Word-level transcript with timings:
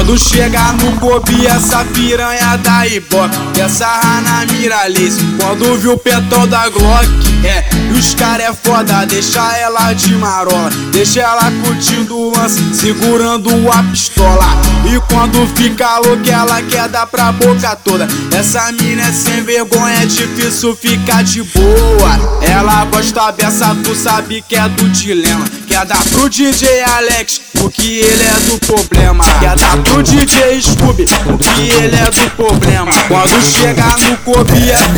Quando 0.00 0.16
chegar 0.16 0.72
no 0.78 0.92
Kobe, 0.98 1.46
essa 1.46 1.84
piranha 1.84 2.56
da 2.56 2.86
Ibope 2.86 3.36
Quer 3.52 3.68
sarrar 3.68 4.22
na 4.22 4.46
Miralice 4.50 5.20
Quando 5.38 5.76
viu 5.76 5.92
o 5.92 5.98
petão 5.98 6.48
da 6.48 6.70
Glock 6.70 7.06
É, 7.44 7.68
e 7.94 7.98
os 7.98 8.14
cara 8.14 8.42
é 8.42 8.52
foda, 8.54 9.04
deixa 9.04 9.58
ela 9.58 9.92
de 9.92 10.14
marola. 10.14 10.70
Deixa 10.90 11.20
ela 11.20 11.52
curtindo 11.62 12.16
o 12.16 12.34
lance, 12.34 12.62
segurando 12.74 13.50
a 13.70 13.82
pistola 13.82 14.69
E 14.92 14.98
quando 15.08 15.46
fica 15.54 15.98
louca, 15.98 16.30
ela 16.32 16.60
quer 16.62 16.88
dar 16.88 17.06
pra 17.06 17.30
boca 17.30 17.76
toda. 17.76 18.08
Essa 18.36 18.72
mina 18.72 19.02
é 19.02 19.12
sem 19.12 19.40
vergonha, 19.42 20.02
é 20.02 20.06
difícil 20.06 20.74
ficar 20.74 21.22
de 21.22 21.44
boa. 21.44 22.40
Ela 22.42 22.84
gosta 22.86 23.30
dessa, 23.30 23.72
tu 23.84 23.94
sabe 23.94 24.42
que 24.48 24.56
é 24.56 24.68
do 24.68 24.88
dilema. 24.88 25.44
Quer 25.68 25.86
dar 25.86 26.02
pro 26.10 26.28
DJ 26.28 26.82
Alex, 26.82 27.40
porque 27.52 27.86
ele 27.86 28.24
é 28.24 28.50
do 28.50 28.58
problema. 28.66 29.24
Quer 29.38 29.54
dar 29.54 29.76
pro 29.76 30.02
DJ 30.02 30.60
Scooby, 30.60 31.06
porque 31.22 31.60
ele 31.60 31.94
é 31.94 32.10
do 32.10 32.30
problema. 32.30 32.90
Quando 33.06 33.40
chegar 33.42 33.96
no 34.00 34.16
Kobe 34.18 34.70
é 34.70 34.90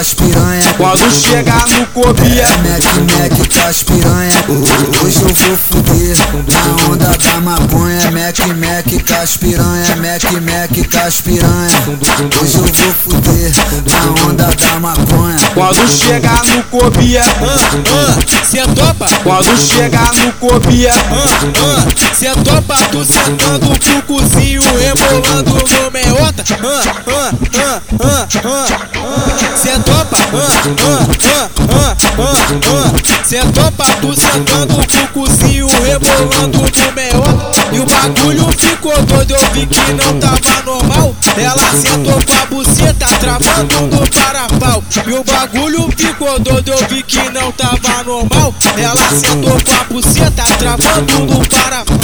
as 0.00 0.14
piranha. 0.14 0.74
Quando 0.76 1.10
chegar 1.12 1.64
no 1.68 1.76
é 1.76 2.56
Mac, 2.56 2.84
Mac 3.10 3.32
com 3.54 3.68
as 3.68 3.82
piranha 3.82 4.44
Hoje 5.04 5.22
eu 5.22 5.34
vou 5.34 5.56
fuder 5.56 6.16
na 6.46 6.90
onda 6.90 7.16
da 7.18 7.40
maconha 7.40 7.89
Mac, 8.30 8.38
Mac 8.38 8.86
com 9.08 9.22
as 9.22 9.36
piranha 9.36 9.96
Mac, 9.96 10.22
Mac 10.22 10.70
com 10.88 10.98
as 11.04 11.20
piranha. 11.20 11.82
Hoje 12.40 12.58
eu 12.58 12.62
vou 12.62 12.94
fuder 12.94 13.50
na 13.90 14.22
onda 14.24 14.44
da 14.54 14.78
maconha. 14.78 15.36
Quando 15.52 15.88
chegar 15.88 16.44
no 16.46 16.62
Kobe 16.64 17.16
é 17.16 17.24
Cê 18.44 18.62
topa, 18.68 19.06
Quando 19.24 19.58
chegar 19.58 20.14
no 20.14 20.32
Kobe 20.34 20.86
é 20.86 20.92
cê 22.14 22.30
topa, 22.44 22.76
tu 22.92 23.04
sentando 23.04 23.76
pro 23.80 24.02
cozinho, 24.02 24.62
rebolando 24.78 25.50
no 25.50 25.90
meiota. 25.90 26.44
Cê 29.56 29.72
topa, 29.80 30.18
cê 33.24 33.40
topa, 33.52 33.84
tu 34.00 34.14
sentando 34.14 34.74
pro 34.86 35.08
cozinho, 35.08 35.68
rebolando 35.84 36.58
no 36.58 36.92
meiota. 36.92 37.68
E 37.72 37.78
o 37.78 37.86
bagulho 37.86 38.46
ficou 38.58 39.02
doido, 39.04 39.34
eu 39.34 39.50
vi 39.52 39.66
que 39.66 39.92
não 39.92 40.18
tava 40.18 40.62
normal. 40.64 41.14
Ela 41.36 41.70
sentou 41.80 42.18
com 42.24 42.42
a 42.42 42.46
buceta, 42.46 43.06
travando 43.20 43.80
no 43.86 44.10
parapau. 44.10 44.82
E 45.06 45.12
o 45.12 45.22
bagulho 45.24 45.88
ficou 45.96 46.38
doido, 46.40 46.72
eu 46.72 46.88
vi 46.88 47.02
que 47.02 47.30
não 47.30 47.52
tava 47.52 48.02
normal. 48.04 48.54
Ela 48.76 49.08
sentou 49.10 49.56
com 49.64 49.74
a 49.74 49.84
buceta, 49.84 50.42
travando 50.58 51.18
no 51.20 51.48
parapau. 51.48 52.00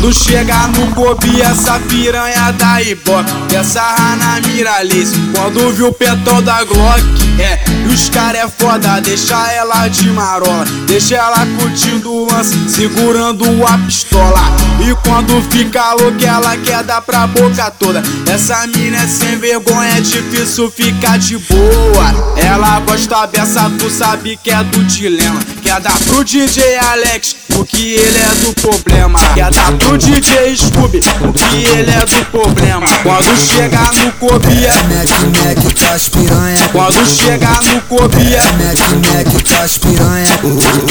Quando 0.00 0.14
chegar 0.14 0.68
no 0.68 0.94
Kobe, 0.94 1.42
essa 1.42 1.76
piranha 1.80 2.52
da 2.52 2.80
Ibope 2.80 3.32
Quer 3.48 3.64
sarrar 3.64 4.16
na 4.16 4.40
Miralice 4.46 5.16
Quando 5.34 5.72
viu 5.72 5.88
o 5.88 5.92
petão 5.92 6.40
da 6.40 6.62
Glock 6.62 7.02
É, 7.40 7.58
os 7.92 8.08
cara 8.08 8.38
é 8.38 8.46
foda, 8.46 9.00
deixa 9.00 9.34
ela 9.50 9.88
de 9.88 10.08
marola 10.10 10.64
Deixa 10.86 11.16
ela 11.16 11.44
curtindo 11.58 12.12
o 12.12 12.32
lance, 12.32 12.56
segurando 12.68 13.44
a 13.66 13.78
pistola. 13.78 14.40
E 14.80 14.94
quando 15.06 15.42
fica 15.50 15.92
louca, 15.92 16.26
ela 16.26 16.56
quer 16.56 16.82
dar 16.82 17.02
pra 17.02 17.26
boca 17.26 17.70
toda. 17.70 18.02
Essa 18.26 18.66
mina 18.66 18.96
é 18.96 19.06
sem 19.06 19.36
vergonha, 19.38 19.98
é 19.98 20.00
difícil 20.00 20.70
ficar 20.70 21.18
de 21.18 21.36
boa. 21.38 22.34
Ela 22.36 22.80
gosta 22.80 23.26
dessa, 23.26 23.70
tu 23.78 23.90
sabe 23.90 24.38
que 24.42 24.50
é 24.50 24.64
do 24.64 24.82
dilema 24.84 25.40
Quer 25.68 25.80
dar 25.80 25.98
pro 25.98 26.24
DJ 26.24 26.78
Alex, 26.78 27.36
porque 27.48 27.76
ele 27.76 28.18
é 28.18 28.34
do 28.42 28.54
problema. 28.54 29.18
Quer 29.34 29.50
dar 29.50 29.70
pro 29.72 29.98
DJ 29.98 30.56
Scooby, 30.56 30.98
porque 31.18 31.56
ele 31.56 31.90
é 31.90 32.06
do 32.06 32.24
problema. 32.30 32.86
Quando 33.02 33.36
chegar 33.36 33.92
no 33.92 34.10
Kobe 34.12 34.64
é 34.64 34.72
Mac, 34.84 35.10
Mac 35.36 35.78
com 35.78 35.94
as 35.94 36.08
piranha. 36.08 36.68
Quando 36.72 37.06
chegar 37.06 37.62
no 37.64 37.82
Kobe 37.82 38.34
é 38.34 38.42
Mac, 38.52 38.78
Mac 39.12 39.62
as 39.62 39.76
piranha. 39.76 40.40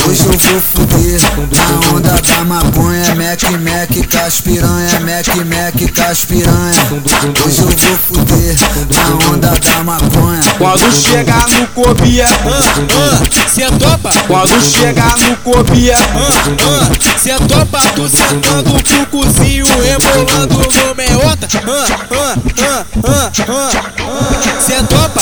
Hoje 0.07 0.25
eu 0.27 0.37
vou 0.37 0.61
fuder 0.61 1.21
na 1.51 1.95
onda 1.95 2.21
da 2.21 2.45
maconha. 2.45 3.15
Mac, 3.15 3.41
Mac 3.59 4.15
as 4.27 4.41
piranha. 4.41 4.99
Mac, 4.99 5.27
Mac 5.37 6.07
as 6.07 6.23
piranha. 6.25 6.87
Hoje 7.43 7.61
eu 7.61 7.67
vou 7.67 7.97
fuder 7.97 8.46
Quando 10.57 10.91
chegar 10.91 11.47
no 11.49 11.67
Kobe 11.67 12.21
é 12.21 12.27
Cê 13.47 13.65
topa, 13.79 14.11
Quando 14.27 14.61
chegar 14.61 15.15
no 15.19 15.35
Kobe 15.37 15.91
é 15.91 15.95
cê 17.17 17.33
topa, 17.47 17.79
tu 17.95 18.07
sentando 18.07 18.71
pro 18.83 19.05
cozinho, 19.07 19.65
rebolando 19.81 20.55
no 20.55 20.95
meiota. 20.95 21.47
Cê 24.59 24.75
topa, 24.83 25.21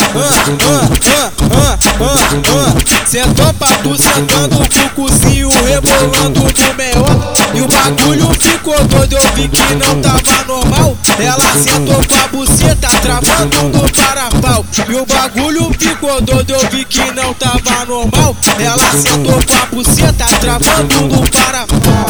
cê 3.06 3.22
topa, 3.36 3.68
tu 3.82 3.98
sentando 3.98 4.58
pro 4.58 4.90
cozinho, 4.92 5.45
rebolando 5.76 6.40
no 6.40 6.74
meiota. 6.76 7.36
E 7.54 7.62
o 7.62 7.68
bagulho 7.68 8.30
ficou 8.40 8.82
doido, 8.86 9.18
eu 9.18 9.32
vi 9.34 9.48
que 9.50 9.76
não 9.76 10.02
tava 10.02 10.44
normal. 10.48 10.98
Ela 11.20 11.54
sentou 11.54 12.02
com 12.08 12.16
a 12.16 12.28
buceta, 12.28 12.88
travando 13.02 13.64
no 13.64 13.92
parapau. 13.92 14.66
E 14.88 14.96
o 14.96 15.06
bagulho 15.06 15.72
ficou 15.78 16.22
doido, 16.22 16.54
eu 16.54 16.70
vi 16.70 16.86
que 16.86 17.12
não 17.12 17.34
tava 17.34 17.86
normal. 17.86 18.36
Ela 18.60 18.92
sentou 18.92 19.40
com 19.46 19.56
a 19.56 19.66
buceta, 19.66 20.26
travando 20.40 21.02
no 21.02 21.30
parapau. 21.30 22.06